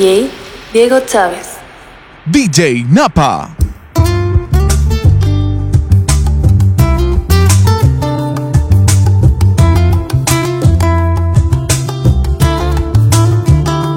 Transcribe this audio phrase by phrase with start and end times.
[0.00, 1.58] Diego Chávez.
[2.24, 3.50] DJ Napa.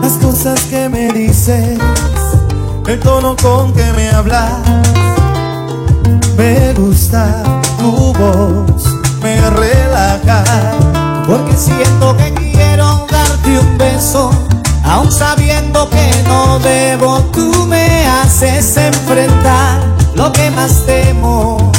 [0.02, 1.80] Las cosas que me dices,
[2.86, 4.60] el tono con que me hablas,
[6.36, 8.84] me gusta tu voz,
[9.22, 10.44] me relaja,
[11.26, 14.53] porque siento que quiero darte un beso
[14.84, 19.82] Aún sabiendo que no debo, tú me haces enfrentar
[20.16, 21.72] lo que más temo.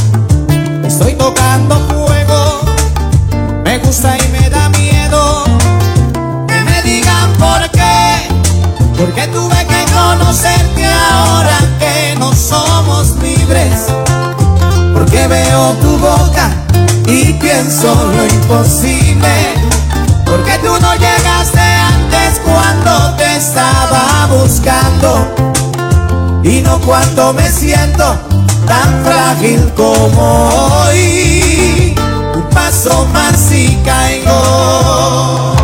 [0.84, 2.60] Estoy tocando fuego,
[3.64, 5.44] me gusta y me da miedo.
[6.48, 8.28] Que me digan por qué,
[8.98, 13.86] porque tuve que conocerte ahora que no somos libres.
[14.92, 16.50] Porque veo tu boca
[17.06, 19.54] y pienso lo imposible.
[20.24, 21.13] Porque tú no llegas
[22.84, 25.34] cuando te estaba buscando
[26.42, 28.18] y no cuando me siento
[28.66, 30.48] tan frágil como
[30.84, 31.94] hoy.
[32.34, 35.63] Un paso más y caigo.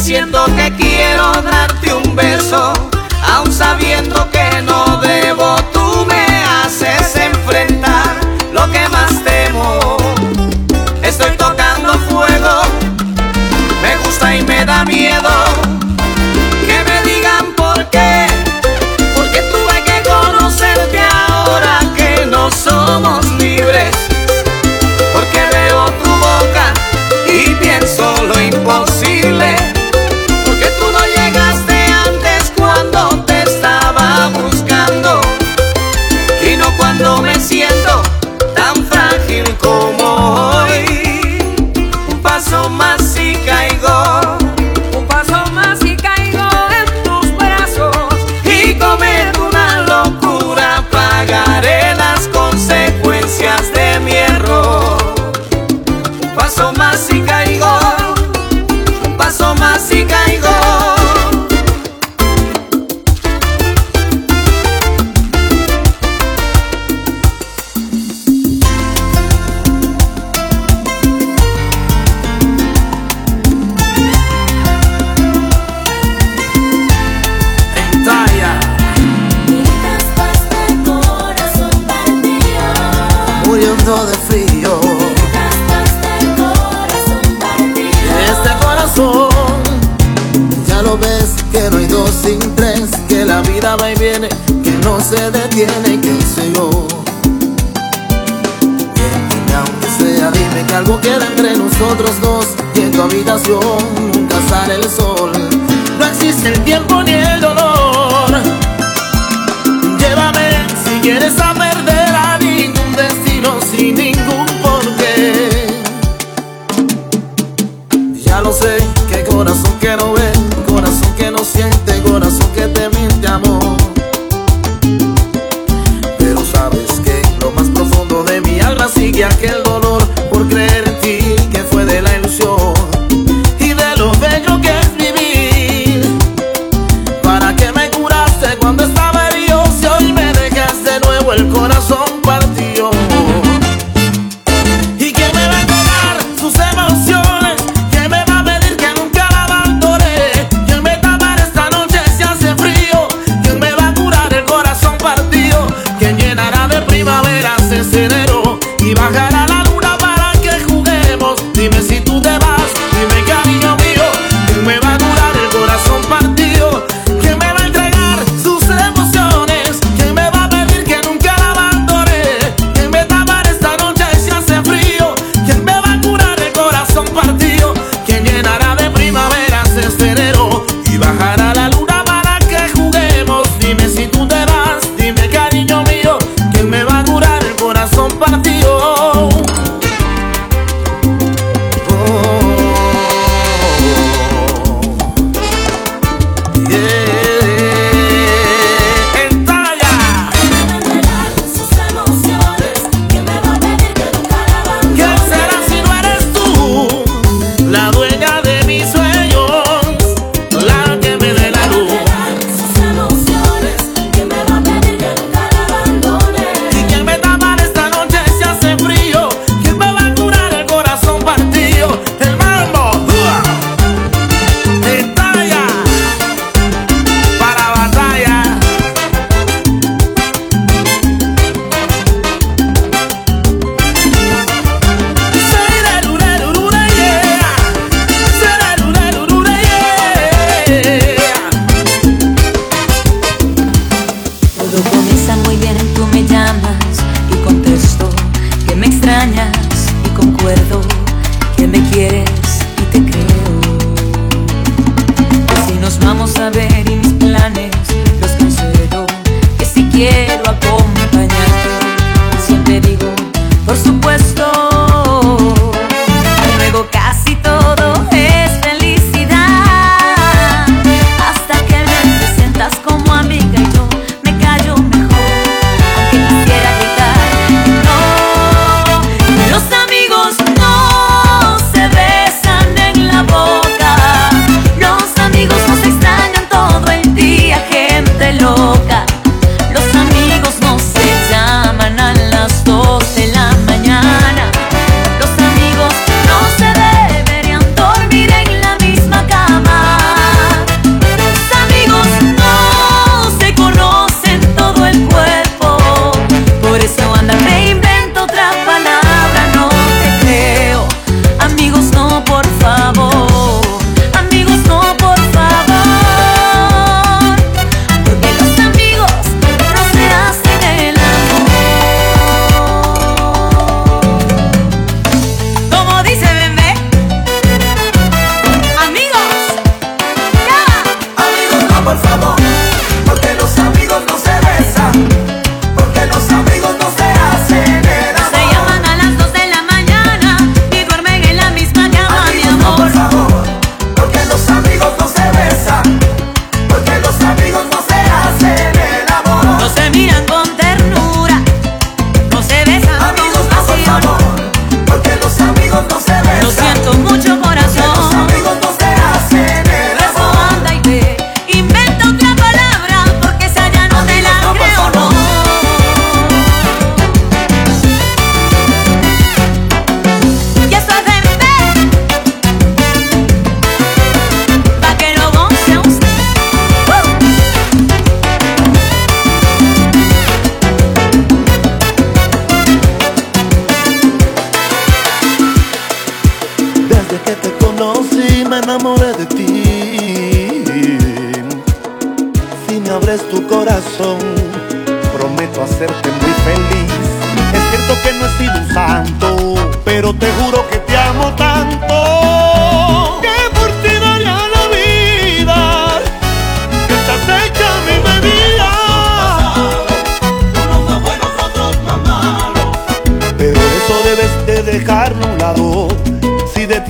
[0.00, 2.72] siento que quiero darte un beso,
[3.22, 4.39] aún sabiendo que
[95.66, 96.70] tiene que hice yo.
[99.48, 104.09] Y aunque sea, dime que algo queda entre nosotros dos y en tu habitación.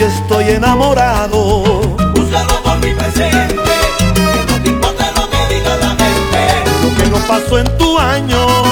[0.00, 1.83] que estoy enamorado.
[2.14, 3.54] Búscalo por mi presente,
[4.14, 6.40] que no te importa lo que diga la gente.
[6.83, 8.69] Lo que no pasó en tu año.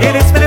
[0.00, 0.37] It is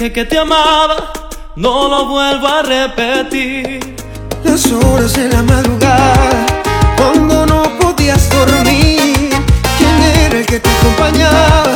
[0.00, 1.12] dije que te amaba,
[1.56, 3.96] no lo vuelvo a repetir.
[4.42, 6.46] Las horas de la madrugada,
[6.96, 9.28] cuando no podías dormir,
[9.76, 11.69] ¿quién era el que te acompañaba?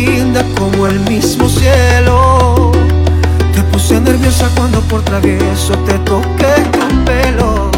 [0.00, 2.72] linda como el mismo cielo.
[3.54, 7.70] Te puse nerviosa cuando por travieso te toqué tu pelo.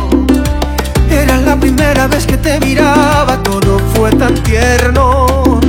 [1.11, 5.61] Era la primera vez que te miraba, todo fue tan tierno.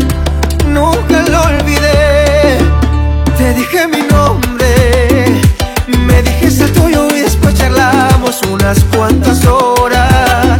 [0.67, 2.57] Nunca lo olvidé.
[3.37, 5.41] Te dije mi nombre,
[6.07, 10.57] me dijiste tuyo y después charlamos unas cuantas horas.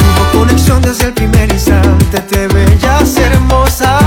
[0.00, 3.99] Tuvo conexión desde el primer instante, te veías hermosa.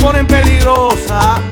[0.00, 1.49] ponen peligrosa.